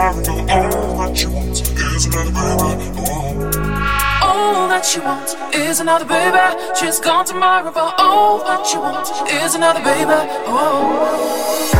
[0.00, 2.90] love, no, all that you want is another baby.
[2.96, 3.50] Oh.
[4.22, 6.38] All that you want is another baby.
[6.78, 10.20] She's gone tomorrow, but all that you want is another baby.
[10.46, 11.79] Oh.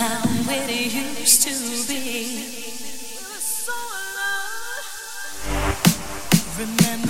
[0.00, 1.52] how it used to
[1.86, 2.00] be.
[6.58, 7.09] Remember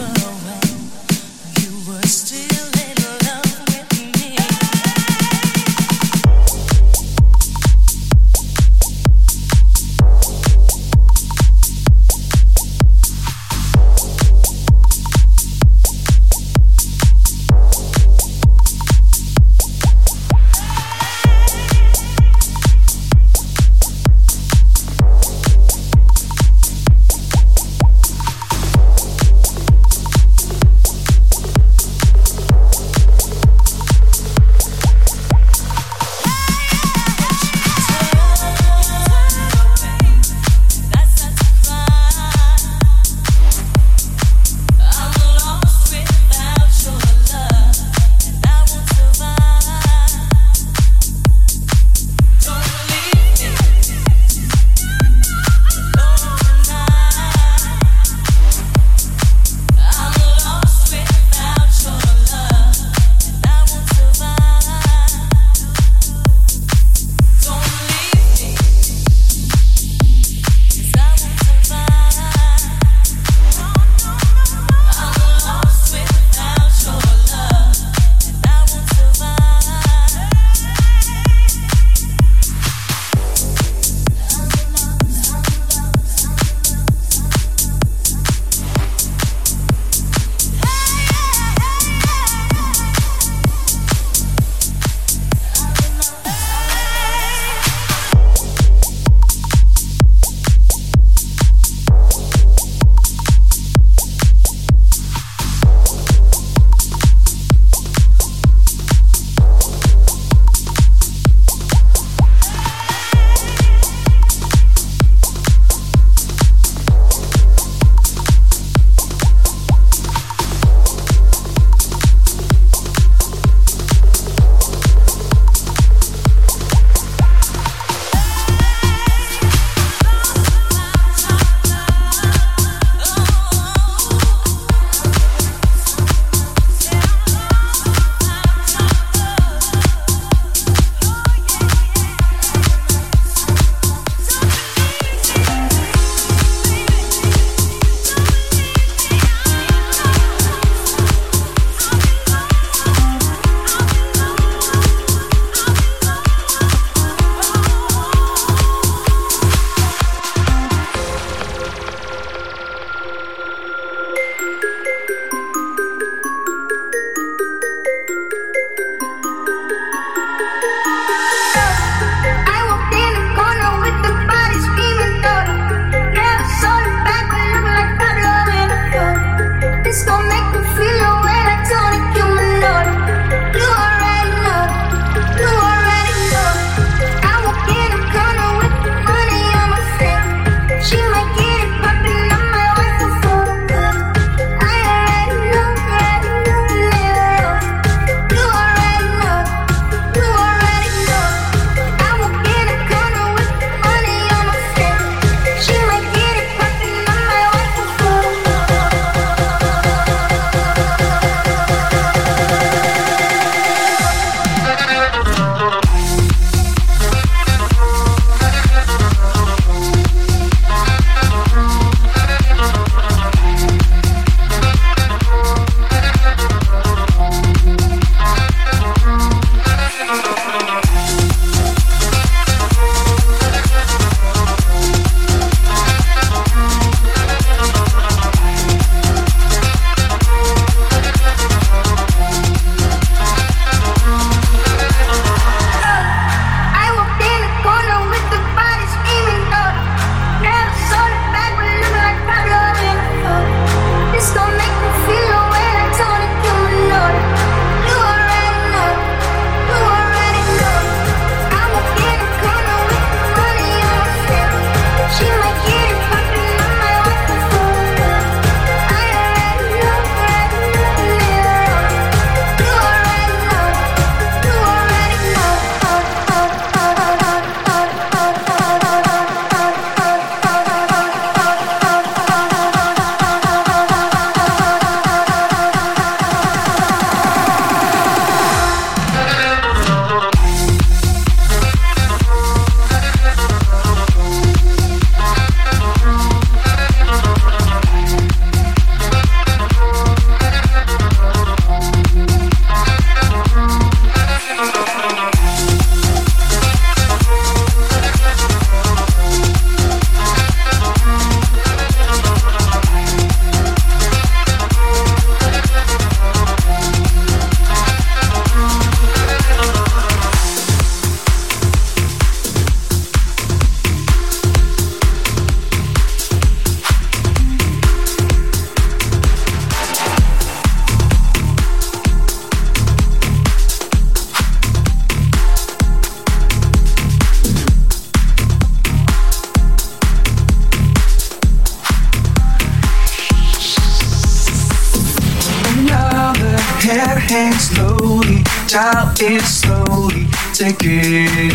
[349.22, 351.52] it slowly, take it.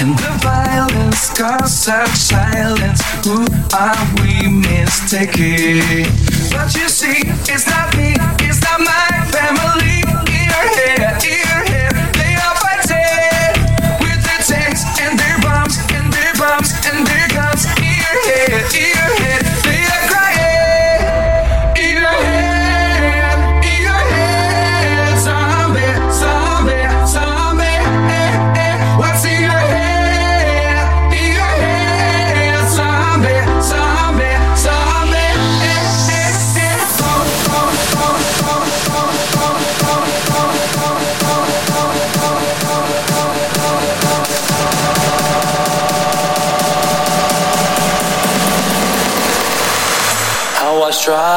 [0.00, 3.02] And the violence caused such silence.
[3.24, 6.06] Who are we mistaking?
[6.50, 9.93] But you see, it's not me, it's not my family.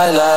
[0.08, 0.37] my life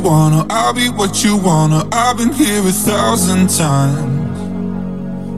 [0.00, 1.86] you wanna, I'll be what you wanna.
[1.92, 4.28] I've been here a thousand times.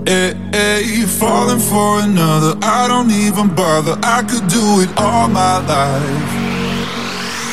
[0.09, 3.97] Hey, hey, falling for another, I don't even bother.
[4.03, 6.31] I could do it all my life.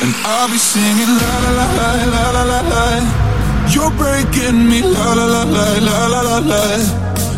[0.01, 2.85] And I'll be singing la la la la la la la la.
[3.73, 6.63] You're breaking me la la la la la la la la.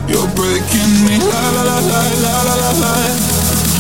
[0.08, 2.96] You're breaking me la la la la la la la la.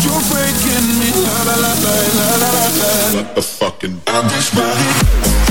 [0.04, 2.91] You're breaking me la la la la la la la la.
[3.15, 4.01] What the fucking?
[4.08, 5.50] I'm just ready.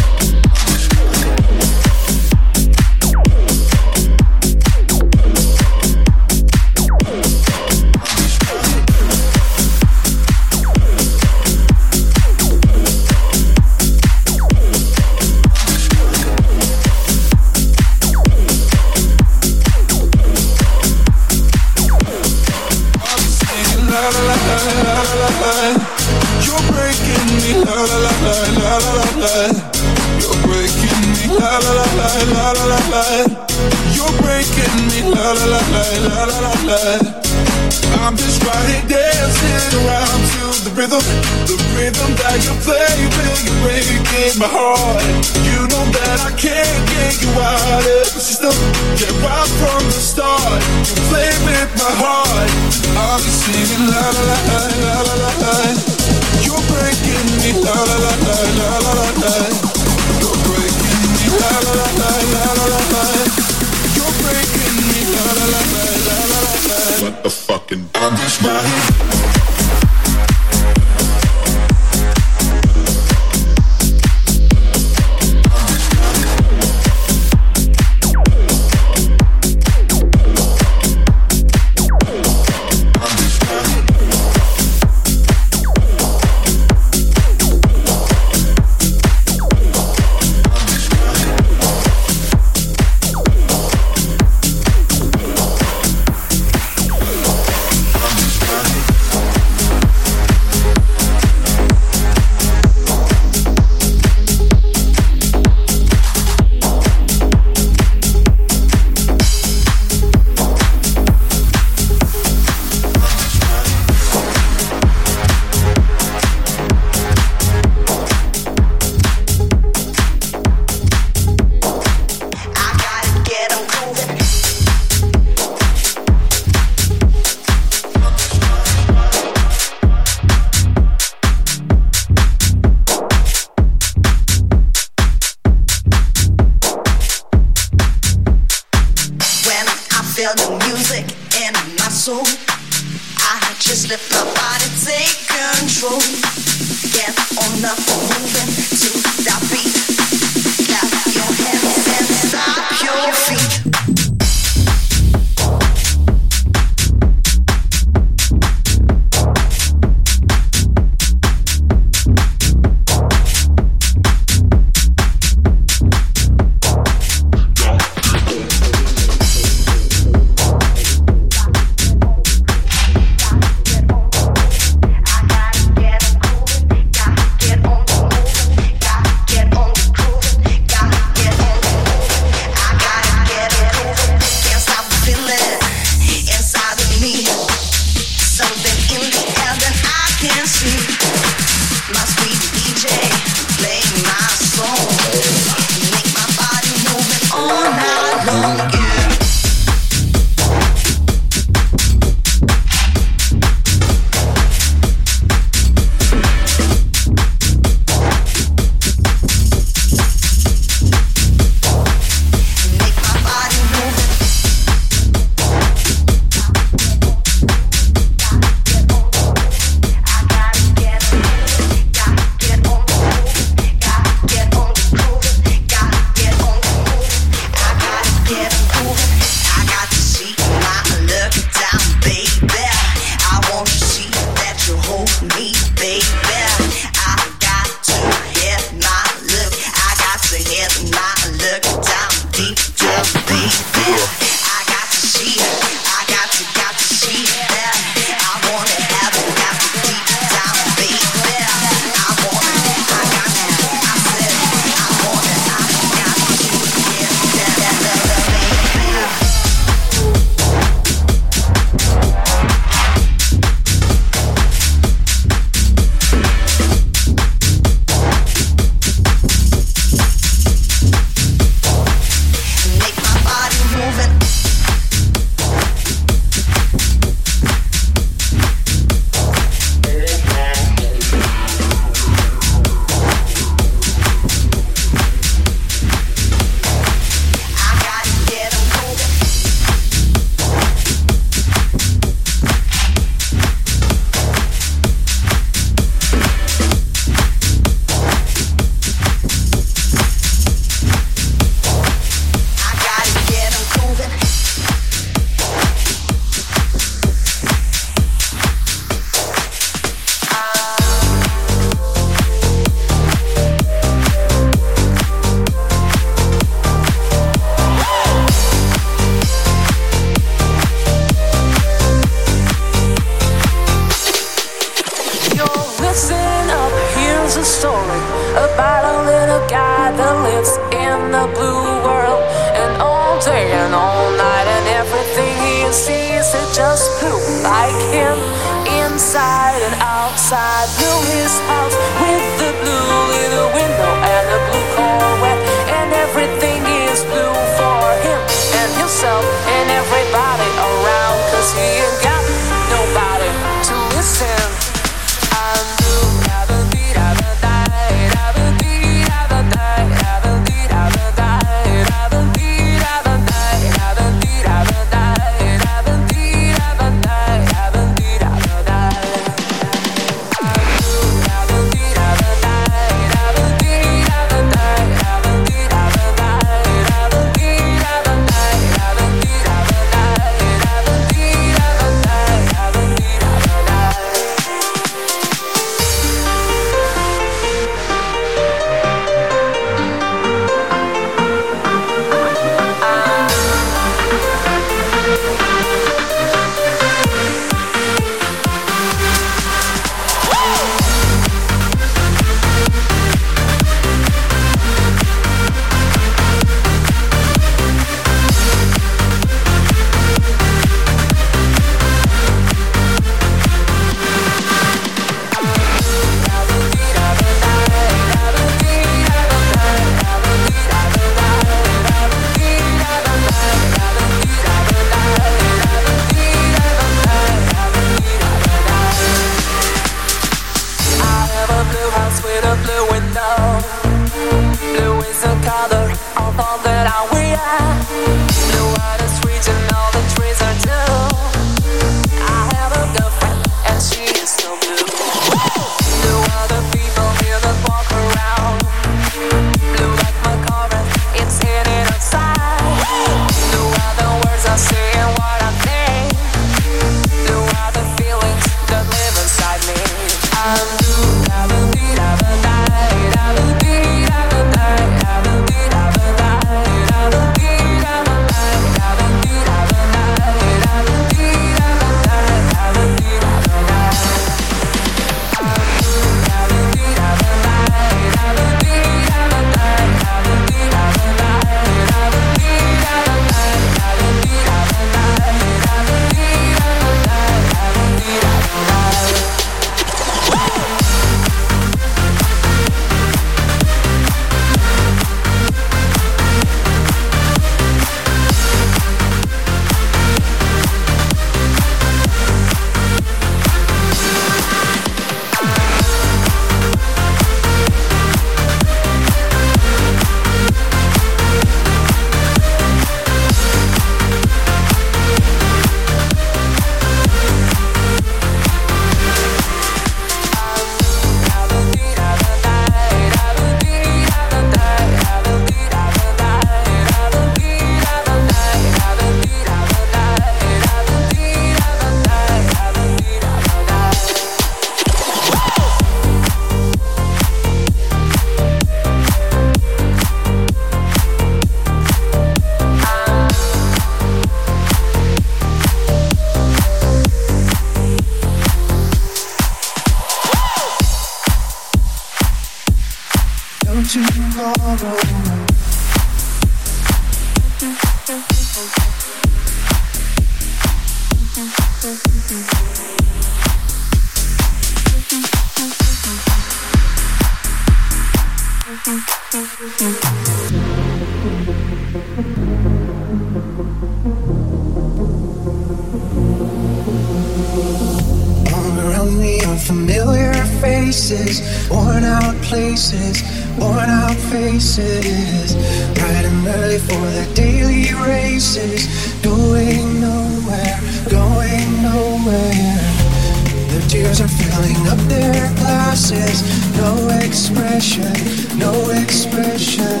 [596.42, 598.12] eyes, no expression,
[598.58, 600.00] no expression.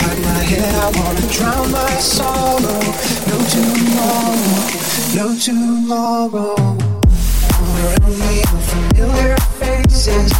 [0.00, 2.80] Hide my head, I wanna drown my sorrow.
[3.28, 4.56] No tomorrow,
[5.14, 6.54] no tomorrow.
[7.62, 10.32] Around me, unfamiliar faces,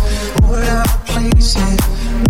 [0.42, 1.78] worn out places,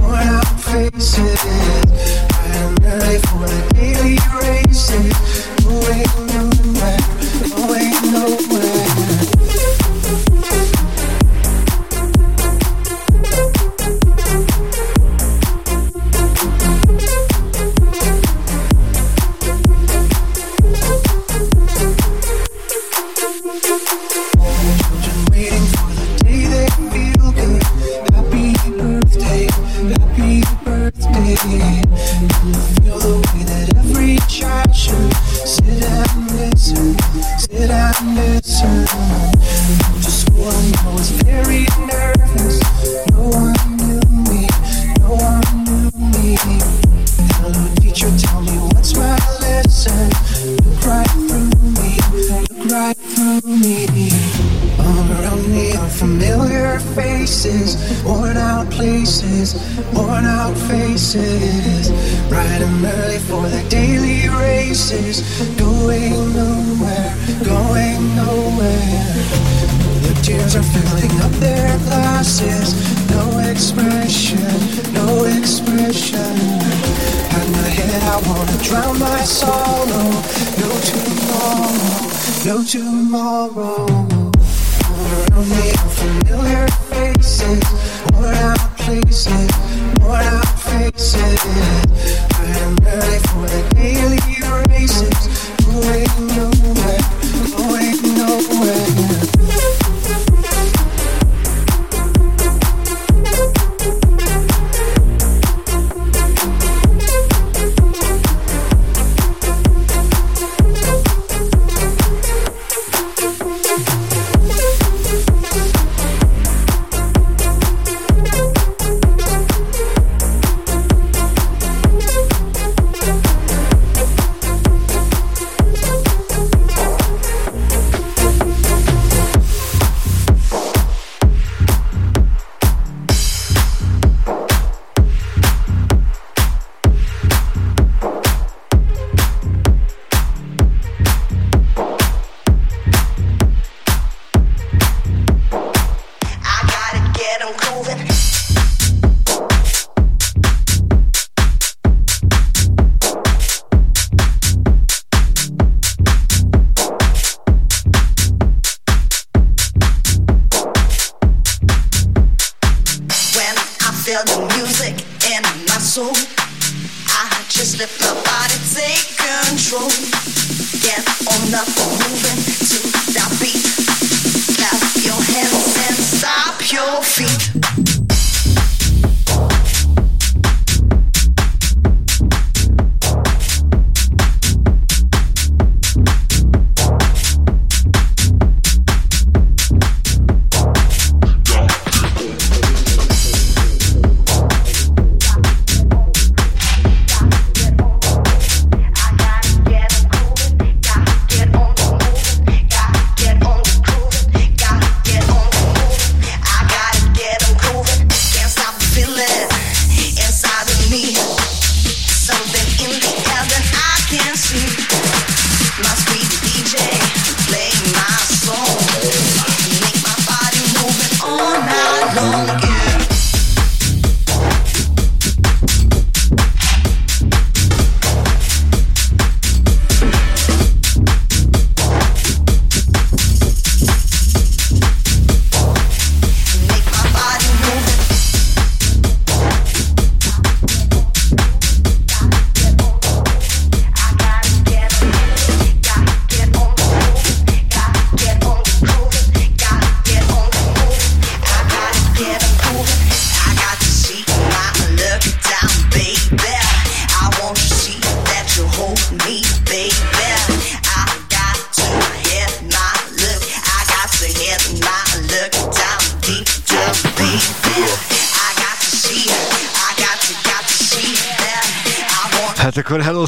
[0.01, 1.45] worn out faces.
[1.45, 5.22] Right and early for the daily races.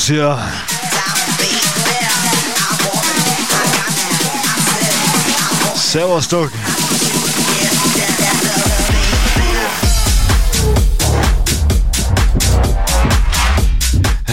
[0.08, 0.38] Nausea.
[5.74, 6.50] Szevasztok!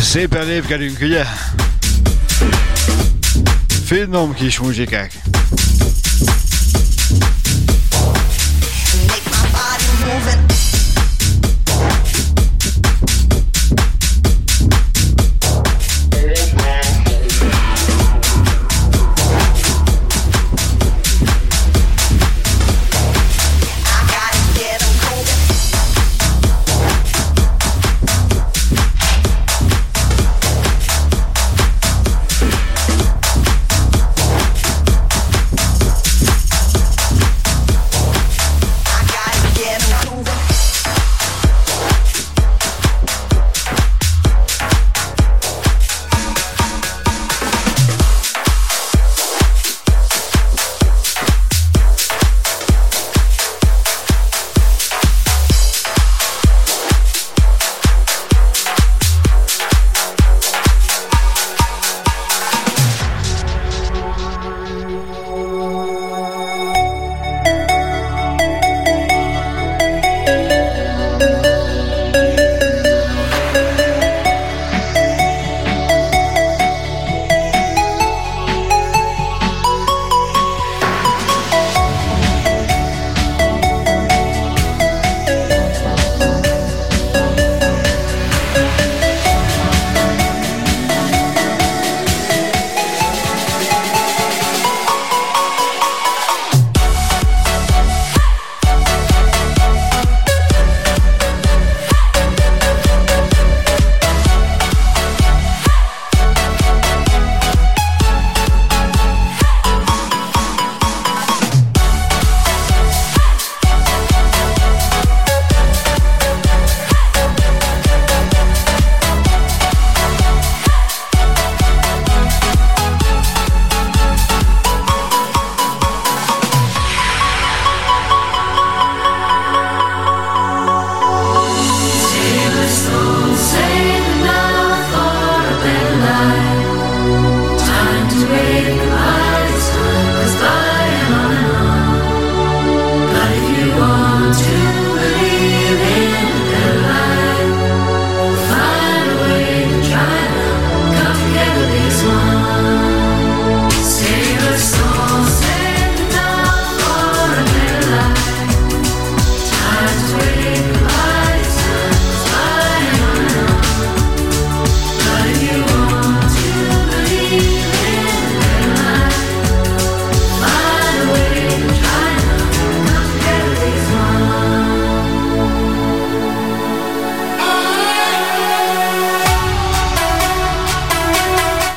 [0.02, 1.26] Szépen lépkedünk, ugye?
[3.86, 5.12] Finom kis muzsikák.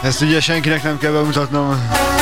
[0.05, 2.14] Ezt ugye senkinek nem kell bemutatnom.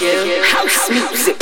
[0.00, 1.37] house music.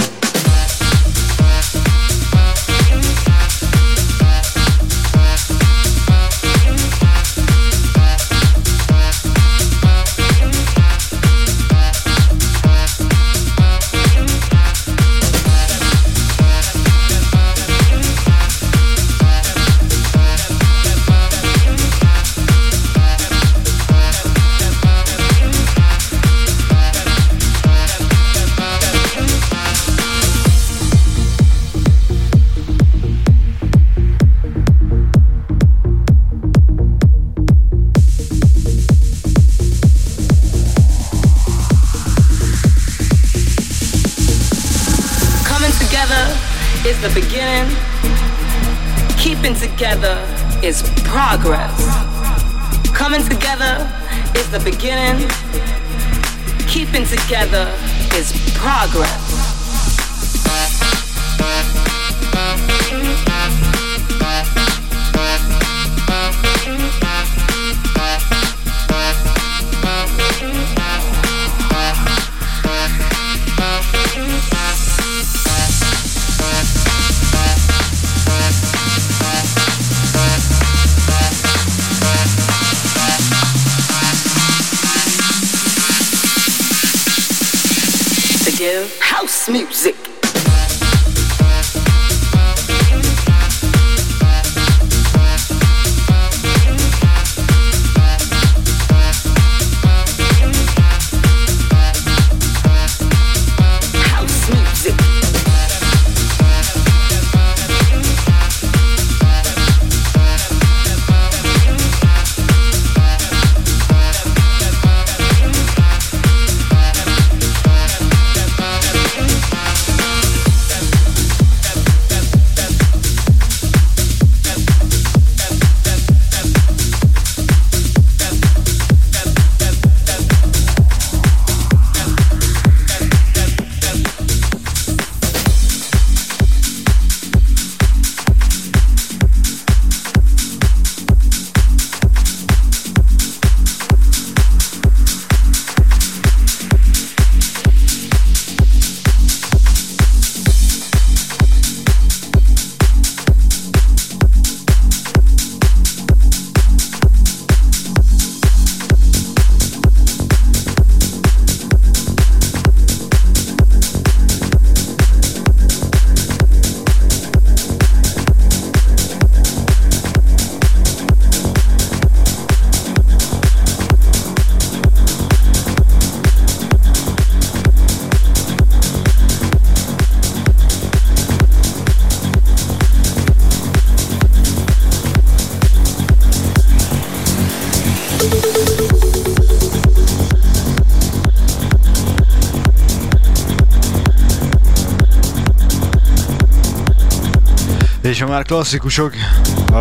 [198.20, 199.14] Ha már klasszikusok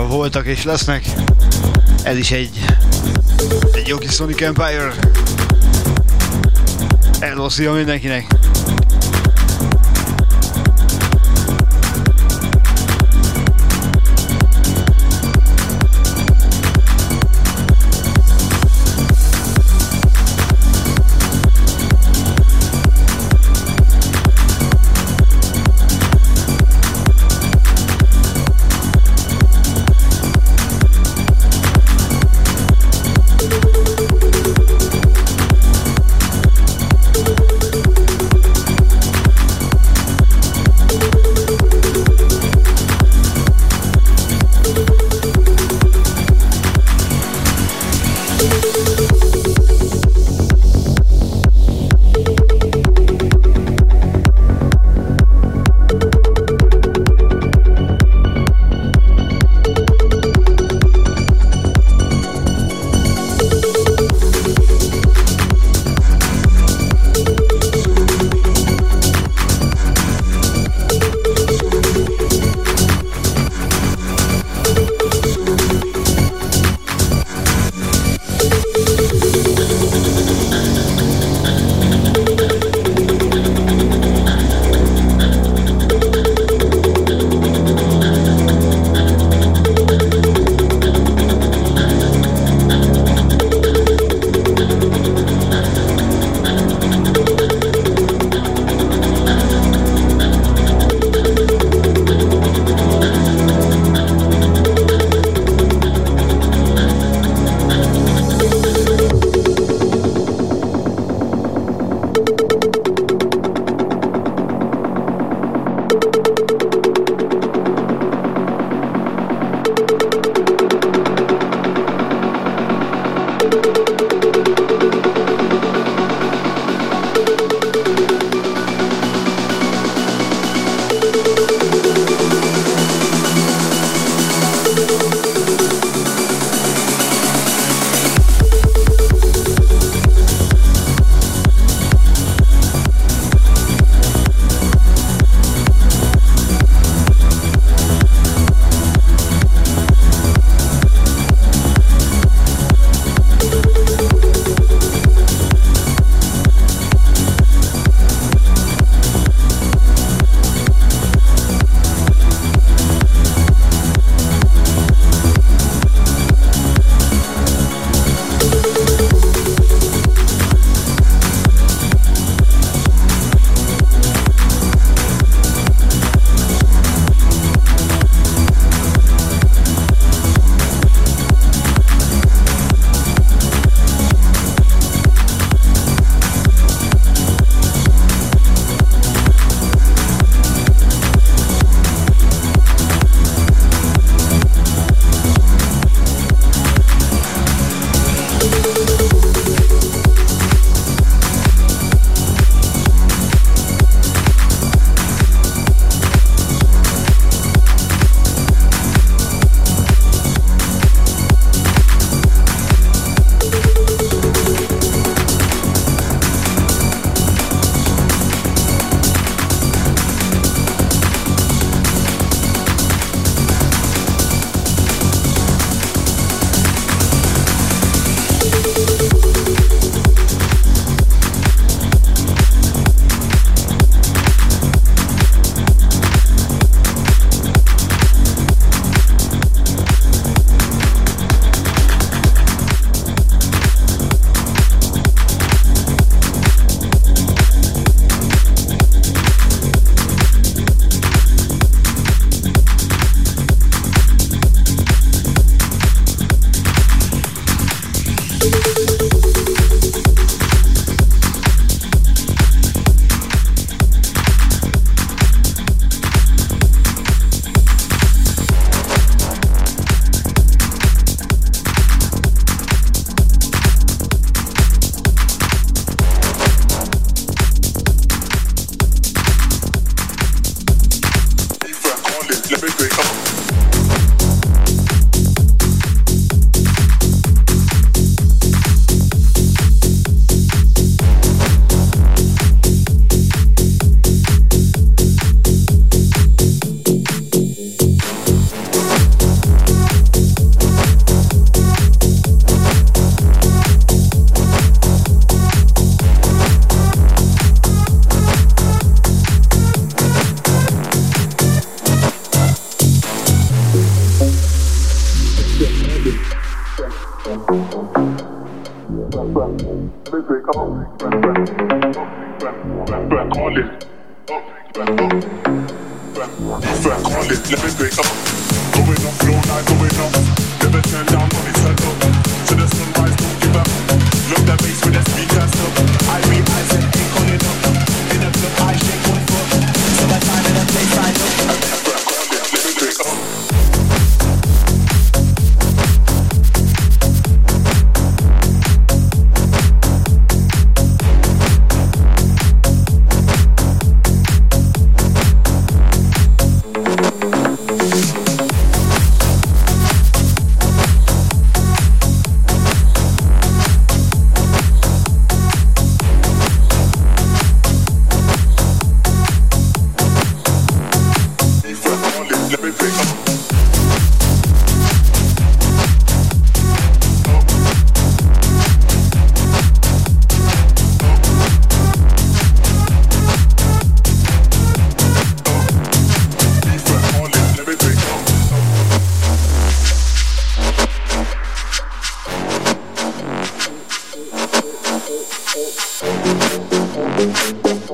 [0.07, 1.05] voltak és lesznek,
[2.03, 2.65] ez is egy,
[3.73, 4.93] egy jó kis Sonic Empire.
[7.19, 8.44] Hello, szia mindenkinek!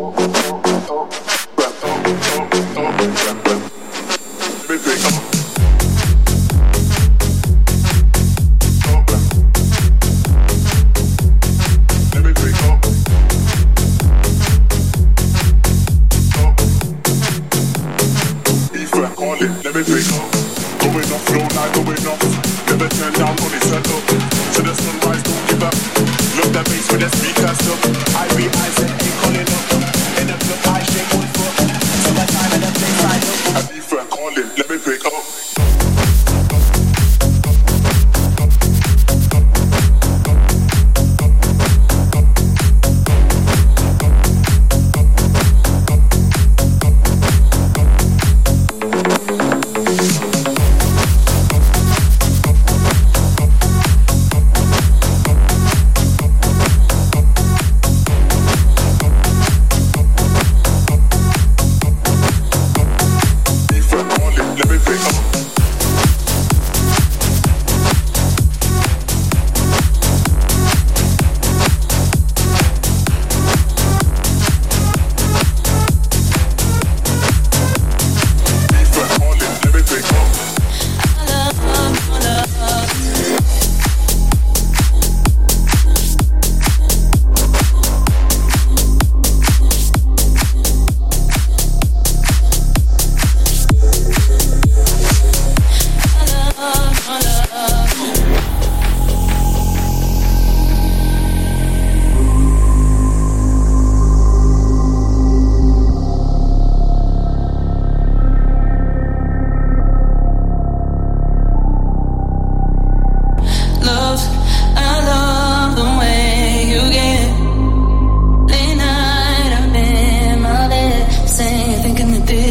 [0.01, 0.17] Look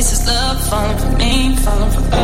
[0.01, 2.20] This is love falling for me, falling for.